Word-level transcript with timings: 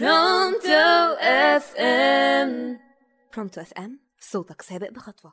برونتو 0.00 1.14
اف 1.20 1.76
ام 1.76 2.78
برونتو 3.36 3.60
اف 3.60 3.72
ام 3.72 4.00
صوتك 4.20 4.62
سابق 4.62 4.90
بخطوة. 4.90 5.32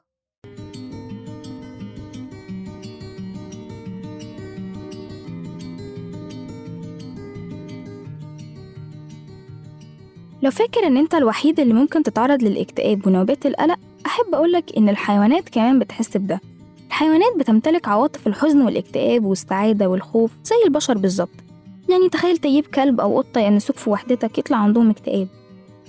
لو 10.42 10.51
فاكر 10.51 10.87
إن 10.87 10.97
أنت 10.97 11.15
الوحيد 11.15 11.60
اللي 11.60 11.73
ممكن 11.73 12.03
تتعرض 12.03 12.44
للاكتئاب 12.44 13.07
ونوبات 13.07 13.46
القلق 13.46 13.79
أحب 14.05 14.35
أقولك 14.35 14.78
إن 14.78 14.89
الحيوانات 14.89 15.49
كمان 15.49 15.79
بتحس 15.79 16.17
بده. 16.17 16.41
الحيوانات 16.88 17.38
بتمتلك 17.39 17.88
عواطف 17.88 18.27
الحزن 18.27 18.62
والإكتئاب 18.62 19.26
والسعاده 19.26 19.89
والخوف 19.89 20.31
زي 20.44 20.55
البشر 20.66 20.98
بالظبط. 20.98 21.48
يعني 21.90 22.09
تخيل 22.09 22.38
تجيب 22.38 22.66
كلب 22.66 23.02
أو 23.02 23.17
قطة 23.17 23.41
ينسوك 23.41 23.77
في 23.77 23.89
وحدتك 23.89 24.38
يطلع 24.38 24.58
عندهم 24.58 24.89
اكتئاب. 24.89 25.27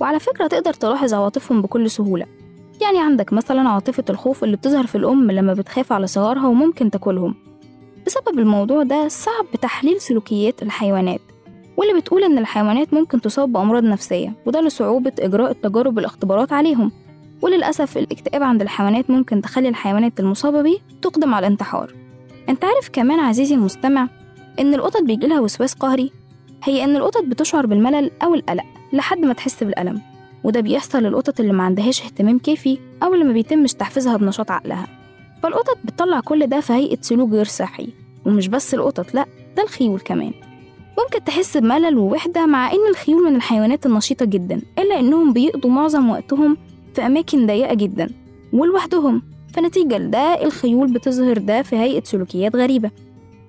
وعلى 0.01 0.21
فكرة 0.21 0.47
تقدر 0.47 0.73
تلاحظ 0.73 1.15
عواطفهم 1.15 1.63
بكل 1.63 1.91
سهولة. 1.91 2.27
يعني 2.83 3.01
عندك 3.01 3.33
مثلا 3.33 3.69
عاطفة 3.69 4.05
الخوف 4.11 4.45
اللي 4.45 4.57
بتظهر 4.57 4.87
في 4.87 4.95
الأم 4.95 5.31
لما 5.31 5.55
بتخاف 5.55 5.93
على 5.93 6.07
صغارها 6.07 6.47
وممكن 6.49 6.91
تاكلهم. 6.91 7.35
بسبب 8.07 8.39
الموضوع 8.39 8.83
ده 8.83 9.09
صعب 9.09 9.47
تحليل 9.63 10.01
سلوكيات 10.01 10.63
الحيوانات 10.63 11.21
واللي 11.77 12.01
بتقول 12.01 12.25
إن 12.25 12.39
الحيوانات 12.39 12.95
ممكن 12.95 13.21
تصاب 13.21 13.53
بأمراض 13.53 13.85
نفسية 13.85 14.33
وده 14.47 14.61
لصعوبة 14.61 15.13
إجراء 15.19 15.51
التجارب 15.51 15.97
والاختبارات 15.97 16.53
عليهم. 16.53 16.93
وللأسف 17.43 17.99
الاكتئاب 17.99 18.43
عند 18.43 18.63
الحيوانات 18.63 19.11
ممكن 19.11 19.43
تخلي 19.43 19.69
الحيوانات 19.69 20.21
المصابة 20.21 20.63
بيه 20.63 20.79
تقدم 21.03 21.35
على 21.35 21.47
الانتحار. 21.47 21.95
أنت 22.49 22.65
عارف 22.65 22.91
كمان 22.93 23.21
عزيزي 23.21 23.55
المستمع 23.55 24.09
إن 24.59 24.75
القطط 24.75 25.03
بيجيلها 25.03 25.41
وسواس 25.41 25.75
قهري. 25.75 26.11
هي 26.65 26.85
إن 26.85 26.97
القطط 26.97 27.25
بتشعر 27.25 27.67
بالملل 27.67 28.11
أو 28.23 28.35
القلق 28.35 28.65
لحد 28.93 29.19
ما 29.19 29.33
تحس 29.33 29.65
بالألم 29.65 30.01
وده 30.45 30.61
بيحصل 30.61 31.03
للقطط 31.03 31.41
اللي 31.41 31.53
ما 31.53 31.63
عندهاش 31.63 32.03
اهتمام 32.03 32.39
كافي 32.39 32.79
أو 33.03 33.15
اللي 33.15 33.25
ما 33.25 33.33
بيتمش 33.33 33.75
تحفيزها 33.75 34.17
بنشاط 34.17 34.51
عقلها. 34.51 34.87
فالقطط 35.43 35.79
بتطلع 35.85 36.21
كل 36.21 36.47
ده 36.47 36.61
في 36.61 36.73
هيئة 36.73 36.99
سلوك 37.01 37.31
غير 37.31 37.45
صحي 37.45 37.89
ومش 38.27 38.49
بس 38.49 38.75
القطط 38.75 39.15
لأ 39.15 39.27
ده 39.57 39.63
الخيول 39.63 40.01
كمان. 40.01 40.33
ممكن 40.99 41.25
تحس 41.25 41.57
بملل 41.57 41.99
ووحدة 41.99 42.47
مع 42.47 42.73
إن 42.73 42.89
الخيول 42.91 43.25
من 43.31 43.37
الحيوانات 43.37 43.87
النشيطة 43.87 44.25
جدا 44.25 44.63
إلا 44.79 45.01
إنهم 45.01 45.33
بيقضوا 45.33 45.71
معظم 45.71 46.11
وقتهم 46.11 46.57
في 46.95 47.07
أماكن 47.07 47.47
ضيقة 47.47 47.75
جدا 47.75 48.11
ولوحدهم. 48.53 49.23
فنتيجة 49.55 49.99
لده 49.99 50.45
الخيول 50.45 50.93
بتظهر 50.93 51.39
ده 51.39 51.63
في 51.63 51.77
هيئة 51.77 52.05
سلوكيات 52.05 52.57
غريبة. 52.57 52.91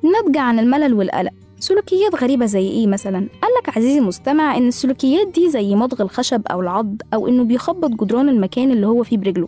ناتجة 0.04 0.40
عن 0.42 0.60
الملل 0.60 0.94
والقلق 0.94 1.32
سلوكيات 1.60 2.16
غريبة 2.16 2.46
زي 2.46 2.68
إيه 2.68 2.88
مثلا؟ 2.88 3.28
قالك 3.42 3.78
عزيزي 3.78 4.00
المستمع 4.00 4.58
إن 4.58 4.68
السلوكيات 4.68 5.28
دي 5.28 5.50
زي 5.50 5.76
مضغ 5.76 6.02
الخشب 6.02 6.42
أو 6.48 6.62
العض 6.62 6.96
أو 7.14 7.28
إنه 7.28 7.44
بيخبط 7.44 7.90
جدران 8.04 8.30
المكان 8.30 8.72
اللي 8.72 8.88
هو 8.88 9.04
فيه 9.04 9.18
برجله 9.18 9.48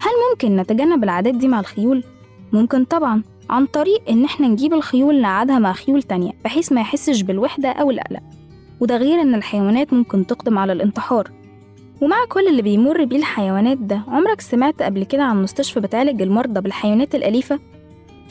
هل 0.00 0.10
ممكن 0.30 0.56
نتجنب 0.56 1.04
العادات 1.04 1.34
دي 1.34 1.48
مع 1.48 1.60
الخيول؟ 1.60 2.04
ممكن 2.52 2.84
طبعا 2.84 3.22
عن 3.50 3.66
طريق 3.66 4.02
إن 4.10 4.24
إحنا 4.24 4.48
نجيب 4.48 4.72
الخيول 4.74 5.20
نقعدها 5.20 5.58
مع 5.58 5.72
خيول 5.72 6.02
تانية 6.02 6.32
بحيث 6.44 6.72
ما 6.72 6.80
يحسش 6.80 7.22
بالوحدة 7.22 7.68
أو 7.68 7.90
القلق 7.90 8.20
وده 8.80 8.96
غير 8.96 9.20
إن 9.20 9.34
الحيوانات 9.34 9.92
ممكن 9.92 10.26
تقدم 10.26 10.58
على 10.58 10.72
الانتحار 10.72 11.30
ومع 12.02 12.16
كل 12.28 12.48
اللي 12.48 12.62
بيمر 12.62 13.04
بيه 13.04 13.16
الحيوانات 13.16 13.78
ده 13.78 14.02
عمرك 14.08 14.40
سمعت 14.40 14.82
قبل 14.82 15.04
كده 15.04 15.22
عن 15.22 15.42
مستشفى 15.42 15.80
بتعالج 15.80 16.22
المرضى 16.22 16.60
بالحيوانات 16.60 17.14
الأليفة؟ 17.14 17.58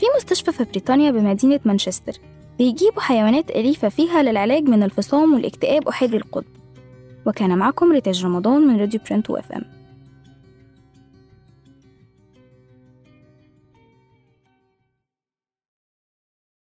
في 0.00 0.06
مستشفى 0.16 0.52
في 0.52 0.64
بريطانيا 0.64 1.10
بمدينة 1.10 1.60
مانشستر. 1.64 2.12
بيجيبوا 2.58 3.00
حيوانات 3.00 3.50
أليفة 3.50 3.88
فيها 3.88 4.22
للعلاج 4.22 4.62
من 4.62 4.82
الفصام 4.82 5.34
والاكتئاب 5.34 5.88
أحادي 5.88 6.16
القطب. 6.16 6.46
وكان 7.26 7.58
معكم 7.58 7.92
ريتاج 7.92 8.24
رمضان 8.24 8.66
من 8.66 8.80
راديو 8.80 9.00
برنت 9.10 9.30
أف 9.30 9.52
إم. 9.52 9.79